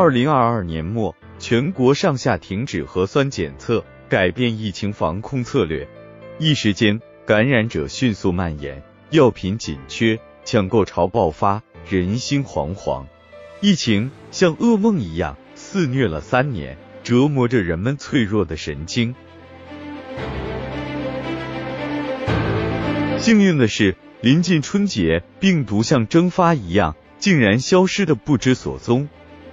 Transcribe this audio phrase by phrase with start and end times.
[0.00, 5.88] 二零二二年末，全国上下停止核酸检测，改变疫情防控策略，
[6.38, 8.80] 一时间感染者迅速蔓延，
[9.10, 13.06] 药品紧缺，抢购潮爆发，人心惶惶。
[13.60, 19.16] 疫情像噩梦一样肆虐了三年，折磨着人们脆弱的神经。
[23.18, 29.08] 幸运的是，临近春节，病毒像蒸发一样，竟然消失的不知所踪。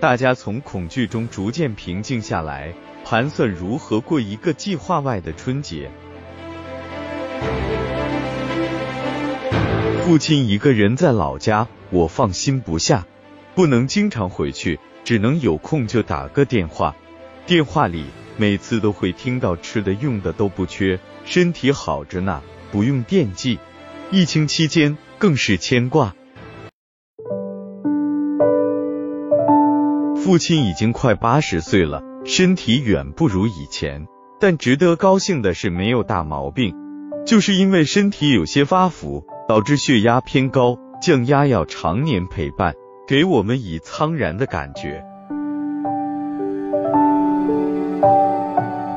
[0.00, 2.72] 大家从恐惧中逐渐平静下来，
[3.04, 5.90] 盘算如何过一个计划外的春节。
[10.04, 13.06] 父亲一个人在老家，我放心不下，
[13.56, 16.94] 不能经常回去，只能有空就打个电话。
[17.44, 18.04] 电话里
[18.36, 22.40] 每次都会听到吃的用的都不缺，身体好着呢。
[22.70, 23.58] 不用惦记，
[24.12, 26.14] 疫情期间更是牵挂。
[30.28, 34.06] 父亲已经快八十岁了，身体远不如以前，
[34.38, 36.76] 但值得高兴的是没有大毛病。
[37.24, 42.74] 就是因为身体有些发福，导致血压偏高，降压药常年陪伴，
[43.06, 45.02] 给我们以苍然的感觉。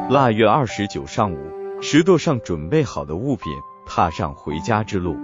[0.10, 1.38] 腊月二十九上午。
[1.80, 3.54] 石头上准备好的物品，
[3.86, 5.16] 踏上回家之路。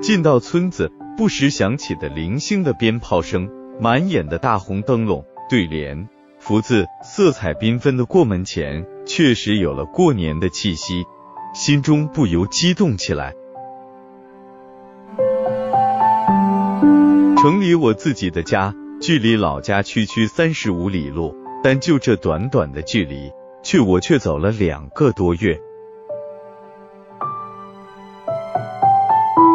[0.00, 3.48] 进到村子，不时响起的零星的鞭炮声，
[3.80, 6.08] 满眼的大红灯笼、对联、
[6.38, 11.04] 福字，色彩缤纷的过门前，确实有了过年的气息，
[11.52, 13.34] 心中不由激动起来。
[17.36, 23.30] 城里我自己的家，距离老家区区三十五里路，但就这短短的距离，
[23.62, 25.60] 却我却走了两个多月。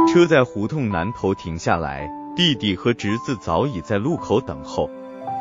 [0.07, 4.87] 车在胡同南头停下来，弟弟和侄子早已在路口等候。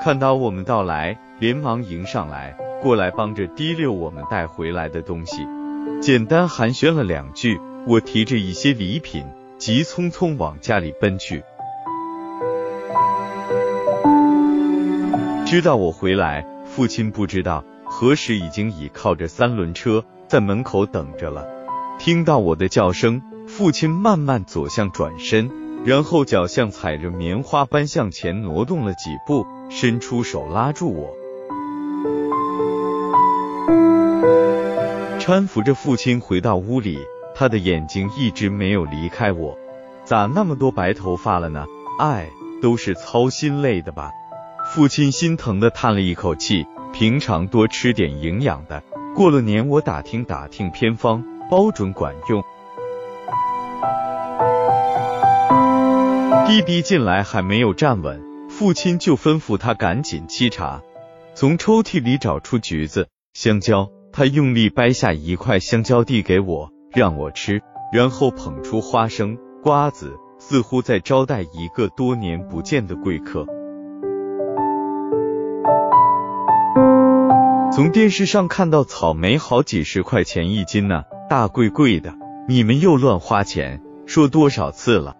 [0.06, 5.44] 看到我们到来，连忙迎上来，过来帮着提溜我们带回来的东西。
[6.00, 9.26] 简单寒暄了两句，我提着一些礼品，
[9.58, 11.42] 急匆匆往家里奔去。
[15.44, 21.44] 知道我回来，父亲不知道何时已经倚靠着三轮车在门口等着了。
[21.98, 23.20] 听到我的叫声。
[23.48, 25.50] 父亲慢慢走向转身，
[25.84, 31.16] 然后脚像踩着棉花般向前挪动了几步，伸出手拉住我，
[35.18, 36.98] 搀扶着父亲回到屋里。
[37.34, 39.58] 他的眼睛一直没有离开我。
[40.04, 41.66] 咋那么多白头发了呢？
[41.98, 42.30] 哎，
[42.62, 44.10] 都是操心累的吧？
[44.72, 46.66] 父亲心疼的叹了一口气。
[46.94, 48.82] 平常多吃点营养的，
[49.14, 52.42] 过了年我打听打听偏方，包准管用。
[56.46, 58.22] 弟弟进来还没有站稳，
[58.58, 60.80] 父亲就吩咐他赶紧沏茶，
[61.34, 67.60] 从抽屉里找出橘子、香蕉，他用力掰下一块香蕉递给我，让我吃，
[67.92, 73.44] 然后捧出花生、瓜子，似乎在招待一个多年不见的贵客。
[77.70, 82.14] 从电视上看到草莓好几十块钱一斤呢，大贵贵的，
[82.48, 85.14] 你们又乱花钱，说多少次了？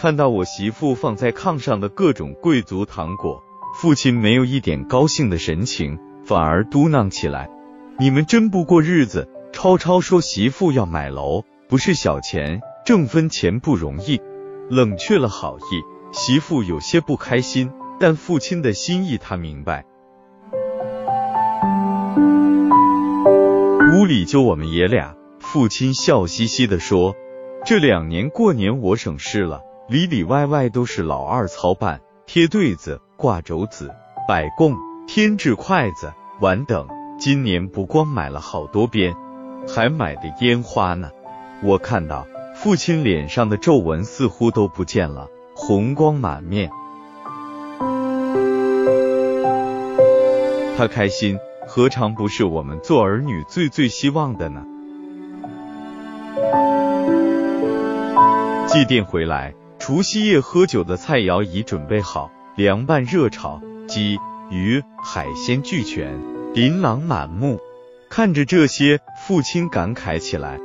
[0.00, 3.42] 看到我媳妇放在炕上的各种贵族糖果，
[3.74, 7.50] 父亲没有一点高兴的神情，反而嘟囔起来
[7.98, 14.20] ：“你们真不过日子。”超超说媳妇要买楼，不是小钱，挣分钱不容易，
[14.70, 15.82] 冷却了好意。
[16.12, 19.84] 媳妇有些不开心，但父亲的心意他明白。
[23.96, 27.16] 屋里就我们爷俩，父亲笑嘻嘻的说
[27.66, 33.90] ：“这两年过年我省事了。”里里外外都是老二操办，贴对子、挂轴子、
[34.28, 34.76] 摆供、
[35.06, 36.86] 添置筷子、碗等。
[37.18, 39.14] 今年不光买了好多鞭，
[39.66, 41.10] 还买的烟花呢。
[41.62, 45.26] 我看到父亲脸上的皱纹似乎都不见了，
[45.56, 46.70] 红光满面。
[50.76, 54.62] 他开心，何尝不是我们做儿女最最希望的呢？
[58.66, 59.54] 祭奠回来。
[59.88, 64.18] 除夕夜喝酒的菜肴已准备好，凉拌、热炒，鸡、
[64.50, 66.20] 鱼、海鲜俱全，
[66.52, 67.58] 琳琅满目。
[68.10, 70.60] 看着这些，父亲感慨起来：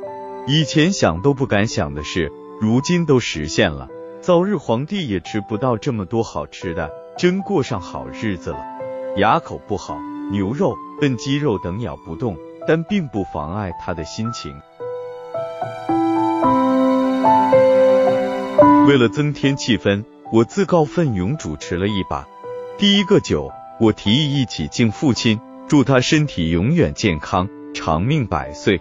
[0.46, 2.30] 以前想都不敢想的事，
[2.60, 3.88] 如今都实现了。
[4.20, 8.58] 早日皇帝也吃不到这么多好吃的，真过上好日子了。
[9.16, 9.98] 牙口不好，
[10.32, 12.36] 牛肉、笨鸡肉等咬不动，
[12.68, 14.52] 但并不妨碍他的心情。
[18.86, 22.26] 为了增添气氛，我自告奋勇主持了一把。
[22.78, 23.50] 第一个酒
[23.80, 28.80] 我提议一起敬父亲，祝他身体永远健康，长命百岁。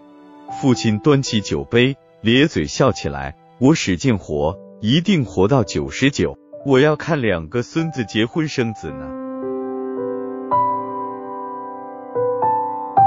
[0.62, 3.36] 父亲端起酒杯，咧嘴笑起来。
[3.60, 6.38] 我使劲活，一定活到九十九。
[6.66, 9.10] 我要看两个孙子结婚生子呢。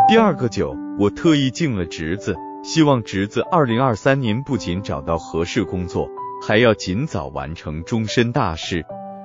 [0.09, 6.09] 第二个酒，我特意敬了侄子，希望侄子二零二三年不仅找到合适工作，
[6.43, 8.85] 还要尽早完成终身大事。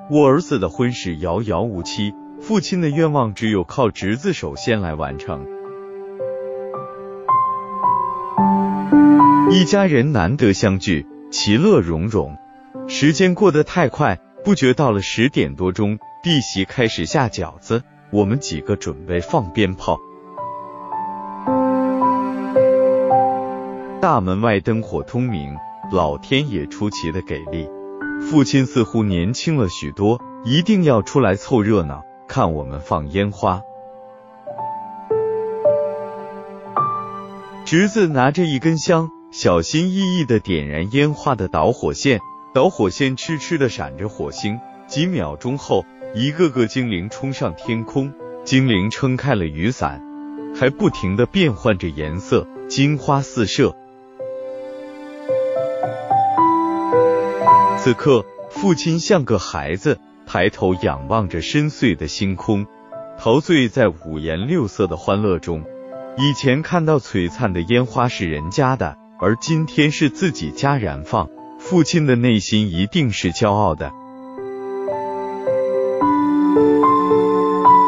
[0.09, 5.45] 我儿子的婚事遥遥无期，父亲的愿望只有靠侄子首先来完成。
[9.51, 12.37] 一家人难得相聚，其乐融融。
[12.87, 19.97] 时间过得太快，不觉到了十点多钟，弟媳开始下饺子，我们几个准备放鞭炮。
[24.01, 25.55] 大门外灯火通明，
[25.91, 27.69] 老天爷出奇的给力。
[28.21, 33.61] 父亲似乎年轻了许多，一定要出来凑热闹，看我们放烟花。
[37.65, 42.19] 侄子拿着一根香，小心翼翼的点燃烟花的导火线，
[42.53, 44.59] 导火线痴痴的闪着火星。
[44.88, 45.83] 几秒钟后，
[46.13, 50.01] 一个个精灵冲上天空，精灵撑开了雨伞，
[50.55, 53.75] 还不停的变换着颜色，金花四射。
[57.77, 62.67] 此刻，父亲像个孩子，抬头仰望着深邃的星空，
[63.17, 65.63] 陶醉在五颜六色的欢乐中。
[66.17, 73.91] 以前看到璀璨的烟花是人家的，而今天是自己家燃放，父亲的内心一定是骄傲的。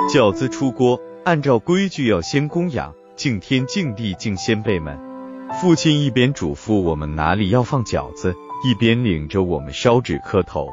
[0.09, 5.12] 饺子出锅，按照规矩要先供养，敬天敬地敬先辈们。
[5.61, 8.35] 父亲一边嘱咐我们哪里要放饺子。
[8.65, 10.69] 一边领着我们烧纸磕头，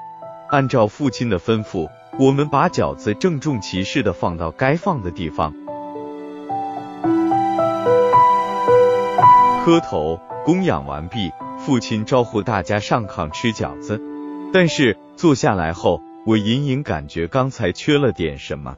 [0.48, 1.88] 按照父亲的吩咐，
[2.20, 5.52] 我们把饺子郑重其事的放到该放的地方。
[9.64, 14.00] 磕头供养完毕，父亲招呼大家上炕吃饺子。
[14.52, 18.76] 但是坐下来后，我隐隐感觉刚才缺了点什么。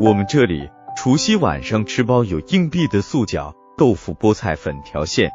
[0.00, 3.54] 我们这里除夕晚上吃包有硬币的素饺。
[3.78, 5.30] 豆腐、菠菜、粉条馅，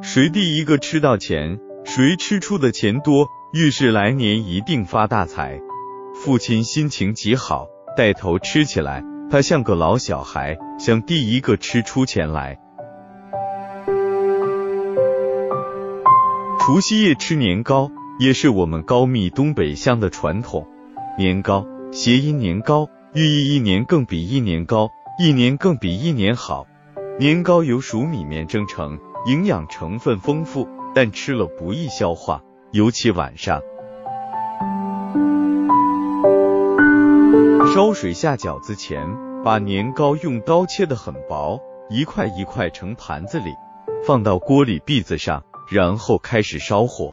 [0.00, 5.60] 谁第一个吃到钱，谁吃出的钱多，预示来年一定发大财。
[6.14, 7.66] 父亲心情极好，
[7.96, 12.58] 带头吃起来，他像个老小孩，想第一个吃出钱来。
[16.60, 17.90] 除夕夜吃年糕，
[18.20, 20.66] 也是我们高密东北乡的传统。
[21.18, 24.88] 年糕，谐音年糕，寓意一年更比一年高，
[25.22, 26.66] 一年更比一年好。
[27.18, 32.40] 年糕由熟米面蒸成，营养成分丰富，但吃了不易消化，
[32.72, 33.60] 尤其晚上。
[37.74, 39.06] 烧水下饺子前，
[39.44, 43.54] 把年糕用刀切得很薄，一块一块盛盘子里，
[44.06, 47.12] 放到锅里篦子上，然后开始烧火。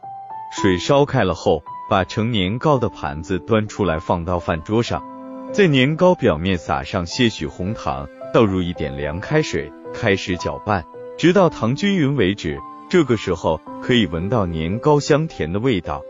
[0.50, 5.04] 水烧开了后，把盛年糕的盘子端出来，放到饭桌上，
[5.50, 9.72] 在年糕表面撒上些许红糖，倒入一点凉开水。
[9.94, 10.84] 开始搅拌，
[11.16, 12.58] 直到糖均匀为止。
[12.90, 16.02] 这个时候可以闻到年糕香甜的味道。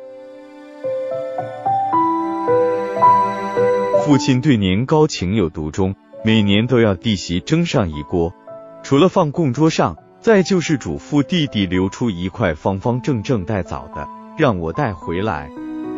[4.05, 8.35] 父亲对年糕情有独钟，每年都要弟媳蒸上一锅。
[8.83, 15.51] 除了放供桌上，再就是嘱咐弟弟留出一块方方正正带枣的，让我带回来。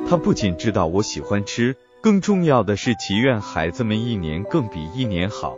[0.08, 5.54] 他不仅知道我喜欢吃，更重要的是祈愿孩子们一年更比一年好。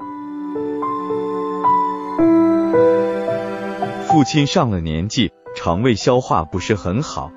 [4.09, 7.31] 父亲上了年纪，肠胃消化不是很好，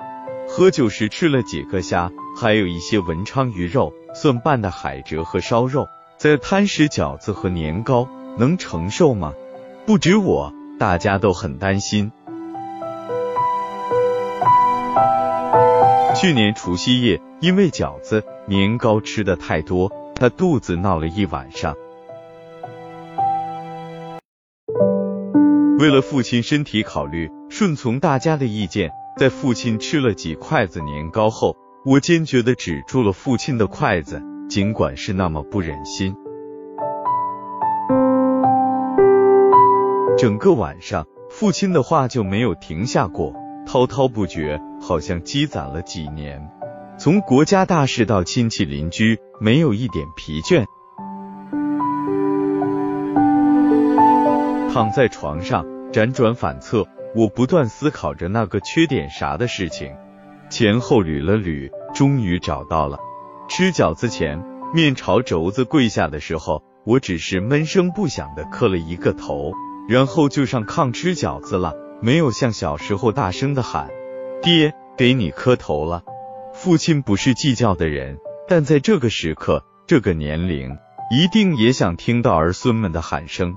[0.48, 8.08] 喝酒时吃了几个虾，还有一些文昌鱼肉蒜拌的海蜇和烧肉，再贪食饺子和年糕，
[8.40, 9.34] 能承受吗？
[9.86, 12.12] 不止我，大家都很担心。
[16.26, 21.76] 去年除夕夜，因为饺子、年糕吃的太多，他肚子闹了一晚上。
[25.78, 28.90] 为了父亲身体考虑，顺从大家的意见，
[29.20, 31.56] 在父亲吃了几筷子年糕后，
[31.86, 36.16] 我坚决的止住了父亲的筷子，尽管是那么不忍心。
[40.18, 43.32] 整个晚上，父亲的话就没有停下过，
[43.66, 46.50] 滔滔不绝，好像积攒了几年。
[46.98, 50.66] 从国家大事到亲戚邻居，没有一点疲倦。
[54.72, 59.94] 躺在床上辗转反侧，我不断思考着那个缺点啥的事情，
[60.50, 62.98] 前后捋了捋，终于找到了。
[63.50, 64.44] 吃饺子前，
[64.74, 69.54] 面朝轴子跪下的时候，我只是闷声不响的磕了一个头，
[69.88, 73.90] 然后就上炕吃饺子了，没有像小时候大声的喊
[74.42, 76.04] ：“爹，给你磕头了。”
[76.54, 80.78] 父亲不是计较的人，但在这个时刻，这个年龄，
[81.12, 83.56] 一定也想听到儿孙们的喊声，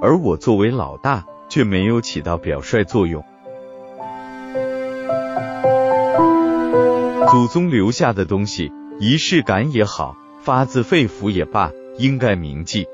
[0.00, 3.22] 而我作为老大，却没有起到表率作用。
[7.30, 12.86] 祖宗留下的东西，仪式感也好，发自肺腑也罢，应该铭记。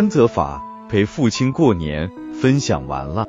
[0.00, 3.28] 山泽法陪父亲过年，分享完了。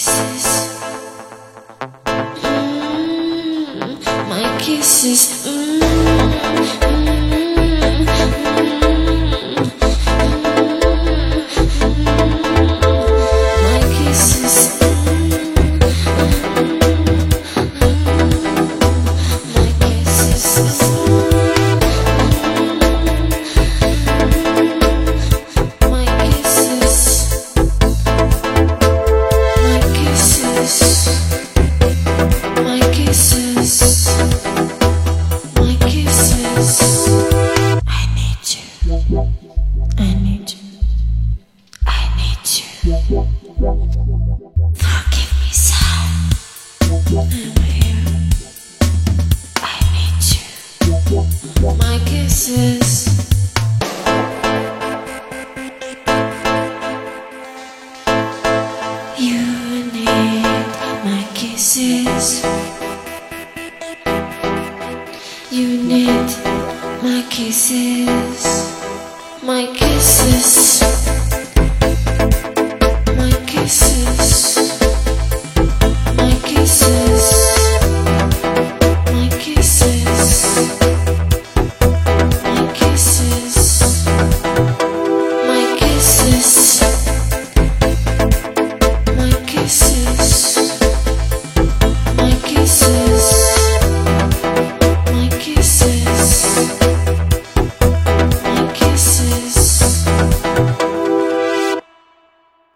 [0.00, 0.46] kisses.
[2.40, 5.44] Mm, my kisses.
[5.46, 6.79] Mm.
[52.50, 52.89] Kisses